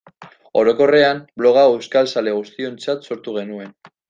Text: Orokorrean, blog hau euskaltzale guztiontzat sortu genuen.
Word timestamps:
Orokorrean, 0.61 1.21
blog 1.41 1.59
hau 1.65 1.67
euskaltzale 1.75 2.35
guztiontzat 2.39 3.07
sortu 3.11 3.39
genuen. 3.41 3.73